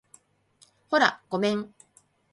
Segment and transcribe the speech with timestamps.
[0.89, 1.71] ほら、ごめん